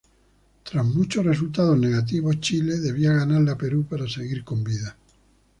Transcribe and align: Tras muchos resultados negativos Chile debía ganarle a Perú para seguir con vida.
Tras 0.63 0.83
muchos 0.83 1.23
resultados 1.23 1.77
negativos 1.77 2.39
Chile 2.39 2.79
debía 2.79 3.11
ganarle 3.13 3.51
a 3.51 3.55
Perú 3.55 3.85
para 3.87 4.07
seguir 4.07 4.43
con 4.43 4.63
vida. 4.63 4.97